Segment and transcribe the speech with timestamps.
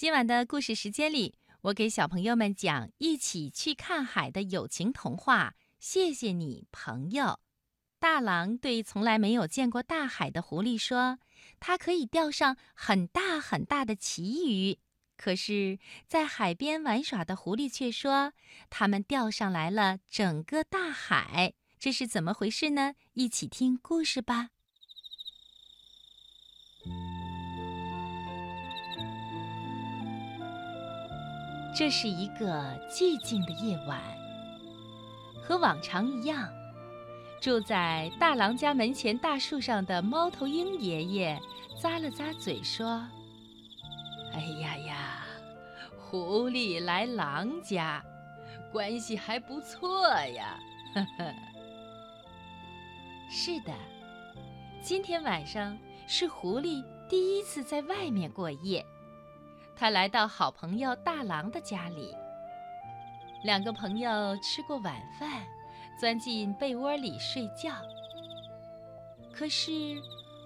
[0.00, 5.56] 今晚的故事时间里，我给小朋友们讲《一起去看海》的友情童话。
[5.78, 7.38] 谢谢你，朋友。
[7.98, 11.18] 大狼对从来没有见过大海的狐狸说
[11.60, 14.78] ：“它可以钓上很大很大的旗鱼。”
[15.18, 15.78] 可是，
[16.08, 18.32] 在海边玩耍的狐狸却说
[18.70, 22.94] ：“他们钓上来了整个大海。”这是怎么回事呢？
[23.12, 24.48] 一起听故事吧。
[31.80, 32.46] 这是一个
[32.90, 33.98] 寂静的夜晚，
[35.42, 36.46] 和往常一样，
[37.40, 41.40] 住在大郎家门前大树上的猫头鹰爷爷
[41.80, 43.02] 咂了咂嘴说
[44.34, 45.24] ：“哎呀呀，
[45.98, 48.04] 狐狸来狼家，
[48.70, 50.60] 关系还不错呀。”
[50.94, 51.34] 呵呵。
[53.30, 53.72] 是的，
[54.82, 58.84] 今天晚上是狐狸第一次在外面过夜。
[59.80, 62.14] 他来到好朋友大狼的家里，
[63.44, 65.42] 两个朋友吃过晚饭，
[65.98, 67.72] 钻进被窝里睡觉。
[69.32, 69.72] 可是，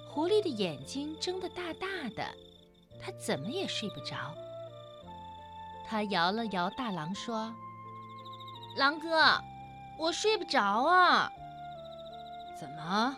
[0.09, 2.25] 狐狸的眼睛睁得大大的，
[3.03, 4.33] 他怎么也睡不着。
[5.85, 7.53] 他摇了摇大狼，说
[8.79, 9.43] ：“狼哥，
[9.99, 11.29] 我睡不着啊。
[12.57, 13.17] ”“怎么，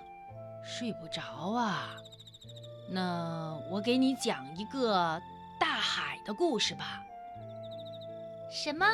[0.65, 1.95] 睡不着啊？
[2.89, 5.21] 那我给你讲一个。”
[5.59, 7.03] 大海的故事吧？
[8.51, 8.87] 什么？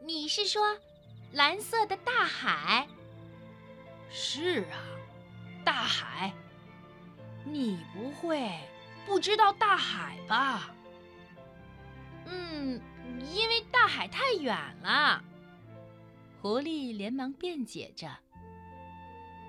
[0.00, 0.78] 你是说
[1.32, 2.86] 蓝色的大海？
[4.10, 4.78] 是啊，
[5.64, 6.32] 大海。
[7.44, 8.50] 你不会
[9.06, 10.70] 不知道大海吧？
[12.26, 12.80] 嗯，
[13.32, 15.22] 因为大海太远了。
[16.40, 18.08] 狐狸连忙辩解着：“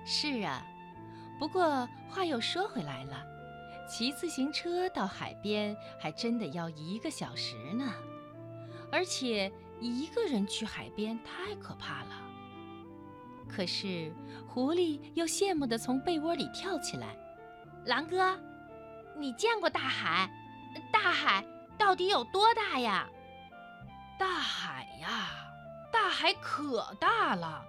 [0.04, 0.66] 是啊，
[1.38, 3.24] 不过话又说回来了。”
[3.90, 7.92] 骑自行车到海边还真的要一个小时呢，
[8.92, 12.10] 而且一个人去海边太可怕了。
[13.48, 14.14] 可是
[14.46, 17.16] 狐狸又羡慕地从被窝里跳起来
[17.84, 18.38] ：“狼哥，
[19.18, 20.30] 你见过大海？
[20.92, 21.44] 大海
[21.76, 23.08] 到底有多大呀
[24.16, 25.30] ？”“大海呀，
[25.92, 27.64] 大海可大了。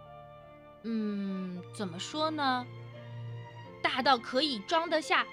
[0.84, 2.64] 嗯，怎么说呢？
[3.82, 5.26] 大到可以装得下。”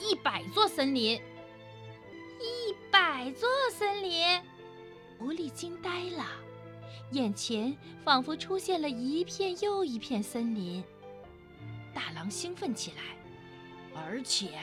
[0.00, 1.20] 一百座森林，
[2.40, 4.42] 一百座森林，
[5.18, 6.26] 狐狸惊呆了，
[7.12, 7.74] 眼前
[8.04, 10.84] 仿佛出现了一片又一片森林。
[11.94, 13.16] 大狼兴奋起来，
[13.94, 14.58] 而且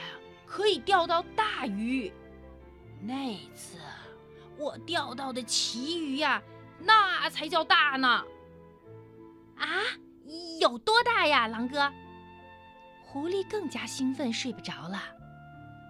[0.46, 2.12] 可以钓到大鱼。
[3.02, 3.78] 那次
[4.58, 6.44] 我钓到的旗鱼呀，
[6.78, 8.24] 那才叫大呢！
[9.58, 9.66] 啊，
[10.60, 11.92] 有多大呀，狼哥？
[13.02, 15.02] 狐狸更加兴奋，睡不着了。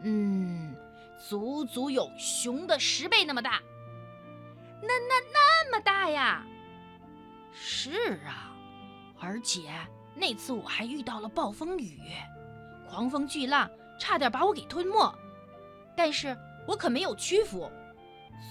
[0.03, 0.75] 嗯，
[1.17, 3.62] 足足有熊的十倍那么大。
[4.81, 6.44] 那那那么大呀？
[7.53, 8.51] 是啊，
[9.19, 9.69] 而且
[10.16, 12.00] 那次我还遇到了暴风雨，
[12.90, 13.69] 狂风巨浪
[14.00, 15.13] 差点把我给吞没，
[15.95, 16.35] 但是
[16.67, 17.72] 我可没有屈服，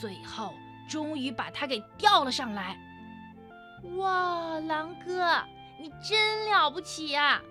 [0.01, 0.55] 最后
[0.89, 2.79] 终于把它给钓了上来。
[3.97, 5.43] 哇，狼哥，
[5.81, 7.43] 你真了不起呀！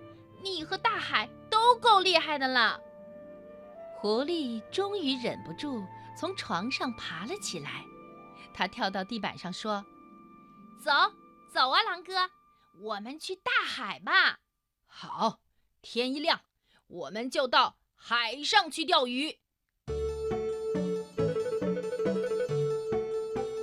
[0.42, 2.80] 你和大海都够厉害的了。
[4.02, 5.84] 狐狸终于忍不住
[6.18, 7.84] 从床上爬了起来，
[8.54, 9.84] 它跳到地板上说
[10.82, 10.92] ：“走，
[11.54, 12.14] 走啊，狼哥，
[12.82, 14.40] 我们去大海吧！”
[14.88, 15.42] 好，
[15.82, 16.40] 天一亮，
[16.88, 19.38] 我们就到海上去钓鱼。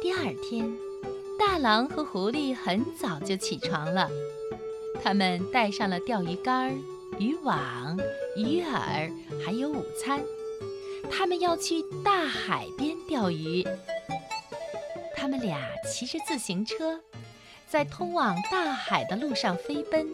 [0.02, 0.70] 第二天，
[1.38, 4.10] 大狼和狐狸很早就起床了，
[5.02, 6.78] 他们带上了钓鱼竿、
[7.18, 7.96] 渔网。
[8.36, 9.10] 鱼饵
[9.44, 10.22] 还有午餐，
[11.10, 13.66] 他们要去大海边钓鱼。
[15.16, 15.58] 他们俩
[15.90, 17.00] 骑着自行车，
[17.66, 20.06] 在通往大海的路上飞奔。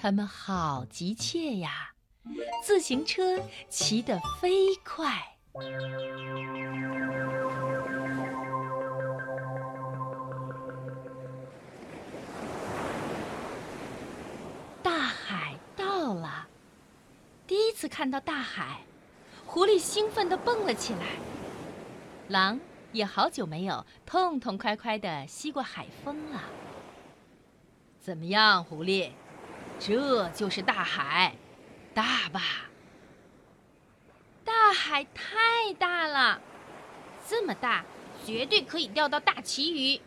[0.00, 1.92] 他们好急切呀，
[2.64, 5.36] 自行车骑得飞快。
[17.80, 18.82] 次看到大海，
[19.46, 21.06] 狐狸兴奋地蹦了起来。
[22.28, 22.60] 狼
[22.92, 26.42] 也好久没有痛痛快快地吸过海风了。
[27.98, 29.12] 怎么样，狐狸？
[29.78, 31.34] 这就是大海，
[31.94, 32.42] 大吧？
[34.44, 36.38] 大海太大了，
[37.26, 37.82] 这么大，
[38.26, 39.98] 绝对可以钓到大旗鱼。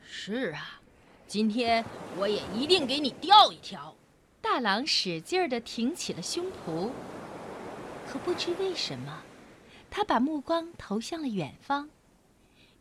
[0.00, 0.78] 是啊，
[1.26, 1.84] 今天
[2.16, 3.96] 我也一定给你钓一条。
[4.42, 6.90] 大狼使劲儿地挺起了胸脯，
[8.06, 9.22] 可不知为什么，
[9.90, 11.88] 他把目光投向了远方，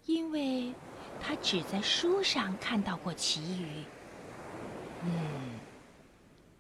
[0.06, 0.74] 因为
[1.22, 3.84] 他只在书上看到过旗鱼。
[5.04, 5.60] 嗯，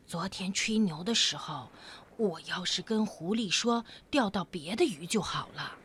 [0.05, 1.71] 昨天吹牛的时候，
[2.17, 5.77] 我要是跟狐狸说钓到别的鱼就好了。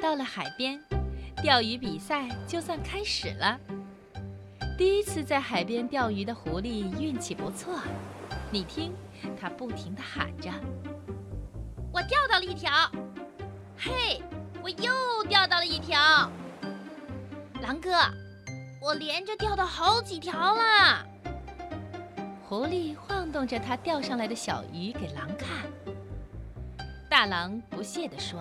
[0.00, 0.82] 到了海边，
[1.42, 3.60] 钓鱼比赛就算开始了。
[4.80, 7.80] 第一次在海边钓鱼的狐狸运气不错，
[8.50, 8.94] 你听，
[9.38, 10.50] 它不停地喊着
[11.92, 12.90] ：“我钓到了一条！
[13.76, 14.22] 嘿，
[14.62, 16.32] 我又钓到了一条！
[17.60, 17.90] 狼哥，
[18.80, 21.06] 我连着钓到好几条了！”
[22.48, 26.06] 狐狸晃动着它钓上来的小鱼给狼看。
[27.06, 28.40] 大狼不屑地说。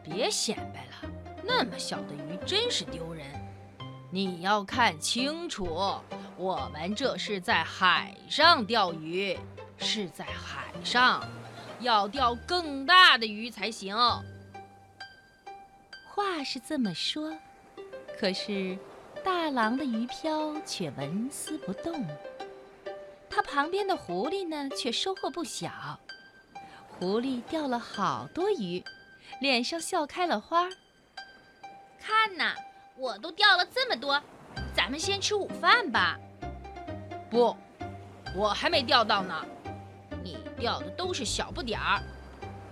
[0.00, 3.26] 别显摆了，那么小的鱼真是丢人。
[4.14, 5.64] 你要看清楚，
[6.36, 9.36] 我们这是在海上钓鱼，
[9.76, 11.28] 是在海上，
[11.80, 13.96] 要钓更大的鱼才行。
[16.06, 17.36] 话是这么说，
[18.16, 18.78] 可是
[19.24, 22.06] 大狼的鱼漂却纹丝不动。
[23.28, 25.98] 他旁边的狐狸呢，却收获不小。
[26.86, 28.84] 狐狸钓了好多鱼。
[29.40, 30.68] 脸上笑开了花。
[31.98, 32.54] 看呐，
[32.96, 34.20] 我都钓了这么多，
[34.72, 36.18] 咱们先吃午饭吧。
[37.28, 37.56] 不，
[38.36, 39.44] 我还没钓到呢。
[40.22, 42.00] 你钓的都是小不点儿，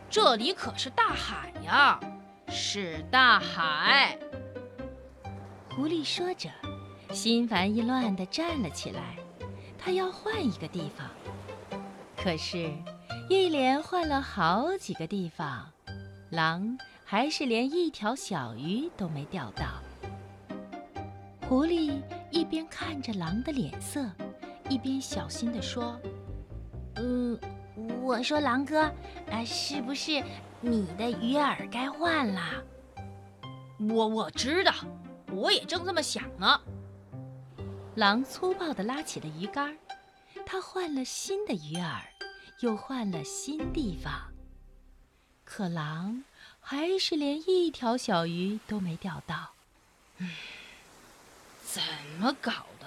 [0.08, 1.98] 这里可是大海呀，
[2.48, 4.16] 是大海。
[5.68, 6.48] 狐狸说着，
[7.12, 9.16] 心烦意乱地站了起来，
[9.76, 11.10] 他要换一个地方。
[12.16, 12.70] 可是，
[13.28, 15.68] 一连换了好几个地方。
[16.30, 19.64] 狼还是连一条小鱼都没钓到。
[21.52, 22.00] 狐狸
[22.30, 24.10] 一边看着狼的脸色，
[24.70, 26.00] 一边小心地说
[26.96, 27.38] ：“嗯，
[28.00, 28.84] 我说狼哥，
[29.30, 30.24] 啊，是不是
[30.62, 32.40] 你的鱼饵该换了
[33.86, 34.72] ？”“我我知道，
[35.30, 36.58] 我也正这么想呢。”
[37.96, 39.76] 狼粗暴地拉起了鱼竿，
[40.46, 42.00] 他换了新的鱼饵，
[42.60, 44.32] 又换了新地方。
[45.44, 46.24] 可狼
[46.60, 49.50] 还是连一条小鱼都没钓到。
[50.16, 50.30] 嗯，
[51.72, 51.82] 怎
[52.20, 52.86] 么搞的？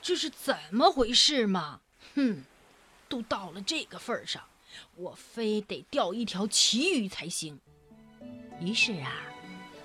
[0.00, 1.80] 这是怎么回事嘛？
[2.14, 2.44] 哼，
[3.08, 4.40] 都到了这个份上，
[4.94, 7.58] 我非得钓一条奇鱼才行。
[8.60, 9.10] 于是啊，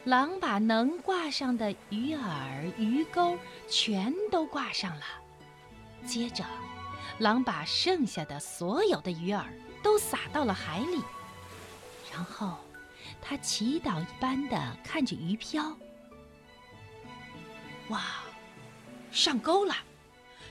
[0.04, 5.06] 狼把能挂上的鱼饵、鱼钩全都挂上了。
[6.06, 6.45] 接着，
[7.18, 9.45] 狼把剩下的所有的鱼饵
[9.81, 11.01] 都撒到了海里。
[12.13, 12.60] 然后，
[13.19, 15.75] 他祈祷一般的看着鱼漂。
[17.90, 18.01] 哇，
[19.18, 19.75] 上钩了！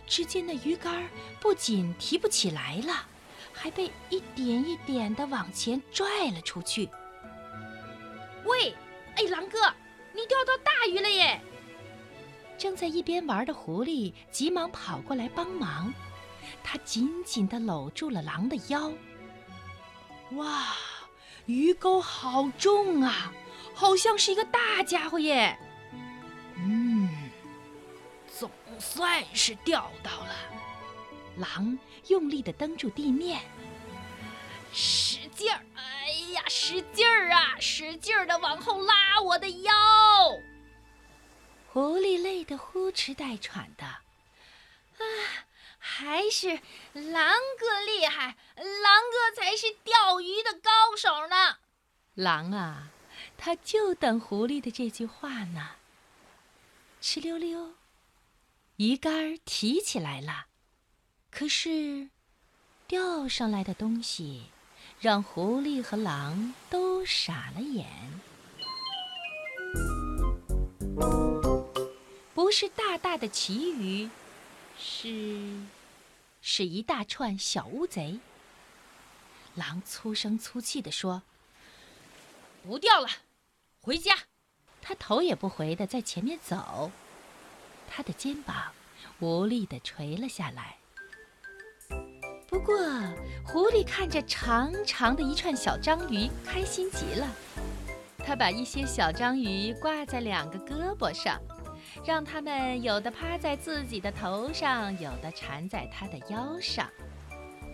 [0.09, 1.09] 只见那鱼竿
[1.39, 3.07] 不仅提不起来了，
[3.53, 6.89] 还被一点一点的往前拽了出去。
[8.45, 8.75] 喂，
[9.15, 9.73] 哎，狼哥，
[10.13, 11.41] 你钓到大鱼了耶！
[12.59, 15.95] 正在一边玩的狐狸急忙跑过来帮忙，
[16.65, 18.93] 他紧紧地搂住了狼的腰。
[20.33, 20.75] 哇！
[21.47, 23.33] 鱼钩好重啊，
[23.75, 25.57] 好像是一个大家伙耶。
[28.79, 30.35] 算是钓到了。
[31.37, 31.79] 狼
[32.09, 33.41] 用力地蹬住地面，
[34.73, 35.61] 使劲儿！
[35.75, 37.57] 哎呀，使劲儿啊！
[37.61, 39.73] 使劲儿的往后拉我的腰。
[41.73, 43.85] 狐狸累得呼哧带喘的。
[43.85, 45.05] 啊！
[45.79, 46.49] 还是
[46.95, 51.59] 狼哥厉害，狼哥才是钓鱼的高手呢。
[52.15, 52.89] 狼啊，
[53.37, 55.73] 他就等狐狸的这句话呢。
[57.01, 57.75] 哧溜溜，
[58.77, 60.49] 鱼竿提起来了，
[61.31, 62.11] 可是
[62.87, 64.51] 钓上来的东西
[65.01, 67.87] 让狐狸和狼都傻了眼。
[72.35, 74.11] 不是大大的旗鱼，
[74.79, 75.59] 是。
[76.43, 78.21] 是一大串小乌贼。
[79.55, 81.23] 狼粗声粗气地说
[82.63, 83.09] ：“不钓了，
[83.81, 84.19] 回家。”
[84.83, 86.93] 他头也不回地在前面走，
[87.89, 88.57] 他的肩膀
[89.21, 90.77] 无力地垂了下来。
[92.49, 92.77] 不过，
[93.45, 97.29] 狐狸看着长长的一串小章鱼，开心极了。
[98.19, 101.41] 他把一些小章鱼挂在两个胳膊上。
[102.05, 106.89] 让它们有的趴在自己的头上，有的缠在他的腰上，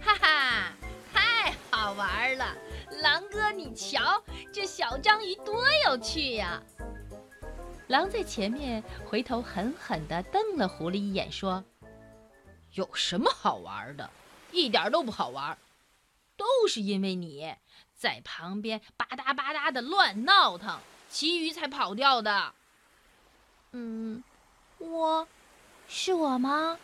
[0.00, 0.73] 哈哈，
[1.12, 2.54] 太好玩了！
[3.02, 6.62] 狼哥，你瞧，这小章鱼多有趣呀！
[7.92, 11.62] 狼在前面回头狠狠地瞪了狐狸一眼，说
[12.72, 14.11] ：“有什么好玩的？
[14.50, 15.58] 一点都不好玩。
[16.34, 17.54] 都是因为你
[17.94, 20.80] 在旁边吧嗒吧嗒的乱闹腾，
[21.11, 22.54] 其余才跑掉的。
[23.72, 24.25] 嗯，
[24.78, 25.28] 我，
[25.87, 26.78] 是我吗？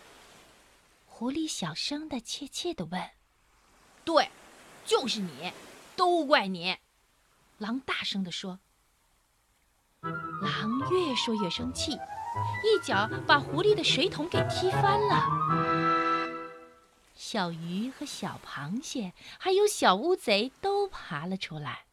[1.06, 3.02] 狐狸小声的、怯怯的问。
[4.04, 4.28] 对，
[4.84, 5.54] 就是你，
[5.96, 6.76] 都怪你。
[7.56, 8.60] 狼大声地说。
[10.42, 16.28] 狼越说越生气，一脚把狐狸的水桶给踢翻了。
[17.14, 21.84] 小鱼和小螃蟹还有小乌贼都爬了出来。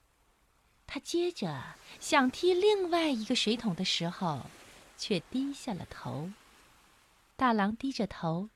[0.87, 1.61] 他接着
[1.99, 4.45] 想踢另外一个水桶的时候，
[4.97, 6.29] 却低下了头。
[7.35, 8.49] 大狼低着头，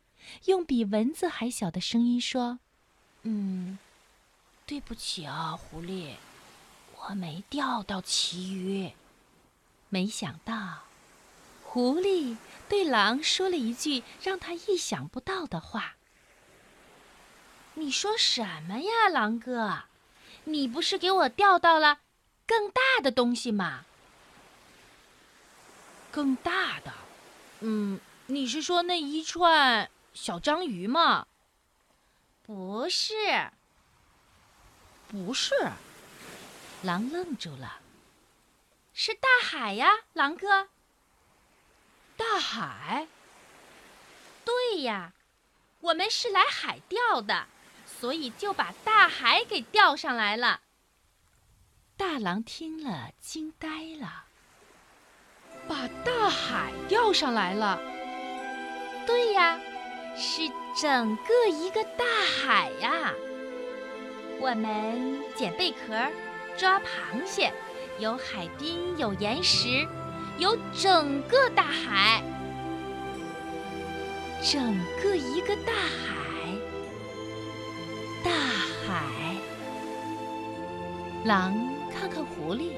[0.45, 2.59] 用比蚊子还小的声音说
[3.23, 3.79] ：“嗯，
[4.65, 6.13] 对不起啊，狐狸，
[6.95, 8.91] 我没钓到旗鱼。”
[9.89, 10.83] 没想到，
[11.63, 15.95] 狐狸对狼说了一句让他意想不到的话
[17.73, 19.83] ：“你说什么呀，狼哥？
[20.43, 21.99] 你不是给我钓到了
[22.45, 23.85] 更大的东西吗？
[26.11, 26.93] 更大的？
[27.61, 31.25] 嗯，你是说那一串小章鱼吗？
[32.43, 33.13] 不是，
[35.07, 35.53] 不是。”
[36.83, 37.78] 狼愣住了。
[39.01, 40.67] 是大海呀，狼哥。
[42.17, 43.07] 大海？
[44.43, 45.13] 对呀，
[45.79, 47.47] 我们是来海钓的，
[47.87, 50.59] 所以就把大海给钓上来了。
[51.95, 53.69] 大狼听了，惊呆
[54.01, 54.25] 了。
[55.65, 57.79] 把大海钓上来了？
[59.07, 59.57] 对呀，
[60.17, 60.41] 是
[60.75, 62.03] 整个一个大
[62.43, 63.13] 海呀。
[64.41, 66.11] 我们捡贝壳，
[66.57, 67.53] 抓螃蟹。
[67.99, 69.85] 有海滨，有岩石，
[70.37, 72.23] 有整个大海，
[74.41, 76.55] 整个一个大海，
[78.23, 78.31] 大
[78.87, 79.03] 海。
[81.25, 81.53] 狼
[81.91, 82.71] 看看狐狸，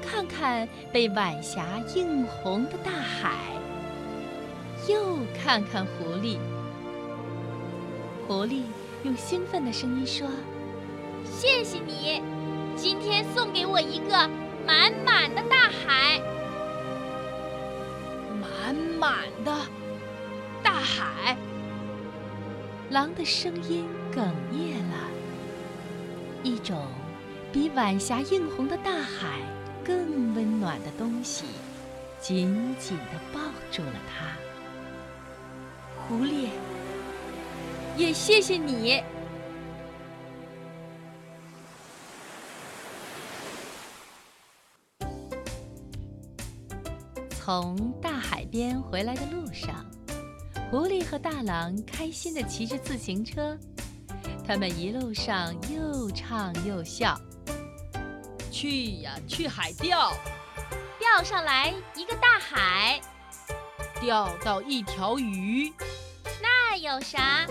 [0.00, 3.34] 看看被晚霞映红的大海，
[4.88, 6.38] 又看看狐狸。
[8.28, 8.62] 狐狸
[9.02, 10.28] 用兴奋的声音说
[11.26, 12.22] ：“谢谢你。”
[12.76, 14.28] 今天送给我一个
[14.66, 16.20] 满满的大海，
[18.40, 19.54] 满满的
[20.62, 21.36] 大海。
[22.90, 24.18] 狼的声音哽
[24.52, 25.08] 咽了，
[26.42, 26.88] 一种
[27.52, 29.40] 比晚霞映红的大海
[29.84, 31.46] 更温暖的东西，
[32.20, 34.26] 紧紧地抱住了它。
[36.08, 36.48] 狐狸，
[37.96, 39.02] 也谢谢你。
[47.46, 49.86] 从大海边回来的路上，
[50.68, 53.56] 狐狸和大狼开心地骑着自行车。
[54.44, 57.16] 他们一路上又唱又笑。
[58.50, 60.12] 去呀，去海钓，
[60.98, 63.00] 钓上来一个大海，
[64.00, 65.72] 钓到一条鱼，
[66.42, 67.46] 那有啥？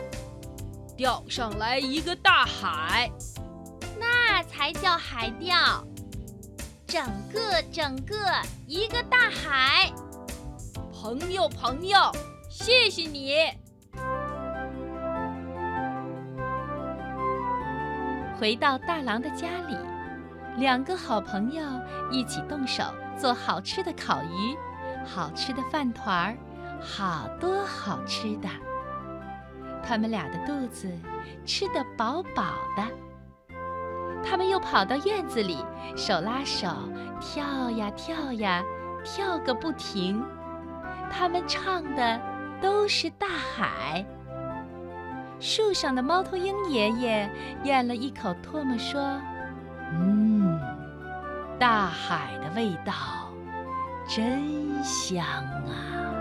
[0.97, 3.09] 钓上来一个大海，
[3.97, 5.87] 那才叫海钓。
[6.87, 8.15] 整个整个
[8.67, 9.91] 一个大海，
[10.93, 11.97] 朋友朋友，
[12.49, 13.35] 谢谢你。
[18.39, 19.75] 回到大狼的家里，
[20.57, 21.63] 两个好朋友
[22.11, 22.83] 一起动手
[23.17, 24.55] 做好吃的烤鱼，
[25.05, 26.37] 好吃的饭团儿，
[26.79, 28.47] 好多好吃的。
[29.83, 30.91] 他们俩的肚子
[31.45, 33.04] 吃得饱饱的。
[34.27, 35.63] 他们又跑到院子里，
[35.95, 36.67] 手拉手
[37.21, 38.63] 跳呀跳呀，
[39.03, 40.23] 跳个不停。
[41.11, 42.19] 他们唱的
[42.59, 44.03] 都是大海。
[45.39, 47.29] 树上的猫头鹰爷爷
[47.63, 49.01] 咽了一口唾沫，说
[49.93, 50.59] ：“嗯，
[51.59, 52.93] 大海的味道
[54.07, 56.14] 真香啊。”